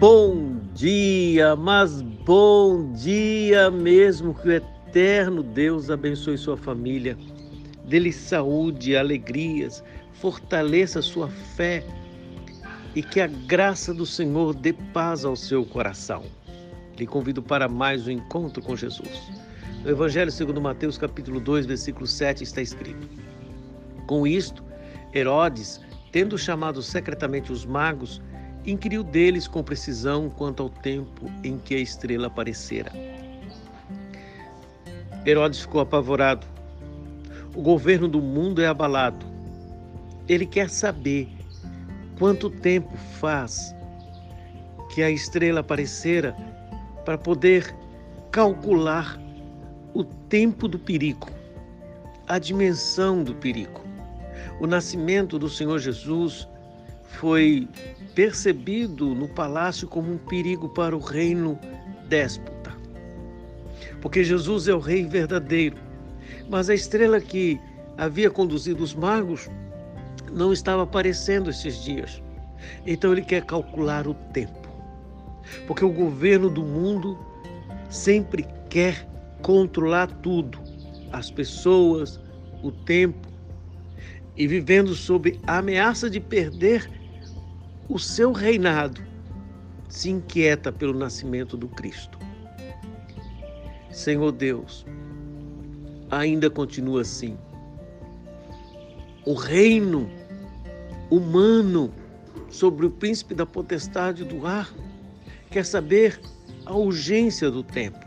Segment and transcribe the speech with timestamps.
[0.00, 4.32] Bom dia, mas bom dia mesmo.
[4.32, 7.18] Que o eterno Deus abençoe sua família,
[7.84, 9.84] dê-lhe saúde, alegrias,
[10.14, 11.84] fortaleça sua fé
[12.96, 16.22] e que a graça do Senhor dê paz ao seu coração.
[16.98, 19.30] Lhe convido para mais um encontro com Jesus.
[19.84, 23.06] No Evangelho segundo Mateus, capítulo 2, versículo 7, está escrito:
[24.06, 24.64] Com isto,
[25.14, 25.78] Herodes,
[26.10, 28.22] tendo chamado secretamente os magos,
[28.66, 32.92] inquiriu deles com precisão quanto ao tempo em que a estrela aparecera.
[35.26, 36.46] Herodes ficou apavorado.
[37.54, 39.26] O governo do mundo é abalado.
[40.28, 41.28] Ele quer saber
[42.18, 43.74] quanto tempo faz
[44.94, 46.36] que a estrela aparecera
[47.04, 47.74] para poder
[48.30, 49.20] calcular
[49.94, 51.28] o tempo do perigo,
[52.28, 53.82] a dimensão do perigo.
[54.60, 56.48] O nascimento do Senhor Jesus
[57.18, 57.68] foi
[58.14, 61.58] percebido no palácio como um perigo para o reino
[62.08, 62.72] déspota.
[64.00, 65.76] Porque Jesus é o rei verdadeiro,
[66.48, 67.60] mas a estrela que
[67.96, 69.48] havia conduzido os magos
[70.32, 72.22] não estava aparecendo esses dias.
[72.86, 74.68] Então ele quer calcular o tempo.
[75.66, 77.18] Porque o governo do mundo
[77.88, 79.06] sempre quer
[79.42, 80.58] controlar tudo,
[81.12, 82.20] as pessoas,
[82.62, 83.28] o tempo,
[84.36, 86.99] e vivendo sob a ameaça de perder
[87.90, 89.02] o seu reinado,
[89.88, 92.16] se inquieta pelo nascimento do Cristo.
[93.90, 94.86] Senhor Deus,
[96.08, 97.36] ainda continua assim.
[99.26, 100.08] O reino
[101.10, 101.92] humano
[102.48, 104.72] sobre o príncipe da potestade do ar
[105.50, 106.20] quer saber
[106.64, 107.98] a urgência do tempo,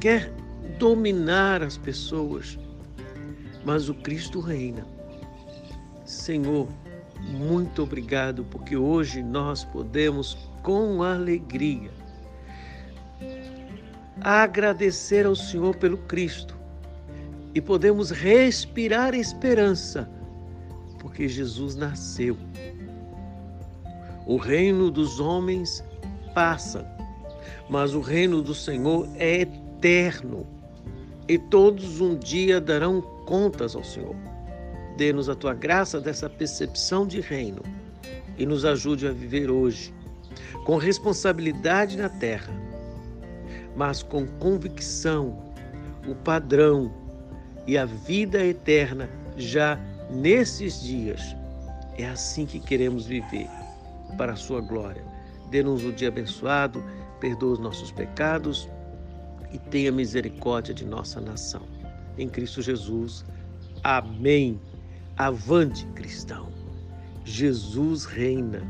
[0.00, 0.32] quer
[0.76, 2.58] dominar as pessoas,
[3.64, 4.84] mas o Cristo reina.
[6.04, 6.68] Senhor,
[7.30, 11.90] muito obrigado, porque hoje nós podemos, com alegria,
[14.20, 16.56] agradecer ao Senhor pelo Cristo
[17.54, 20.08] e podemos respirar esperança,
[20.98, 22.36] porque Jesus nasceu.
[24.26, 25.84] O reino dos homens
[26.34, 26.86] passa,
[27.68, 30.46] mas o reino do Senhor é eterno
[31.28, 34.33] e todos um dia darão contas ao Senhor.
[34.96, 37.62] Dê-nos a tua graça dessa percepção de reino
[38.38, 39.92] e nos ajude a viver hoje
[40.64, 42.52] com responsabilidade na terra,
[43.76, 45.52] mas com convicção,
[46.06, 46.92] o padrão
[47.66, 49.78] e a vida eterna já
[50.10, 51.36] nesses dias.
[51.96, 53.48] É assim que queremos viver,
[54.16, 55.04] para a sua glória.
[55.50, 56.82] Dê-nos o um dia abençoado,
[57.20, 58.68] perdoa os nossos pecados
[59.52, 61.62] e tenha misericórdia de nossa nação.
[62.18, 63.24] Em Cristo Jesus.
[63.82, 64.60] Amém.
[65.16, 66.48] Avante, cristão.
[67.24, 68.60] Jesus reina.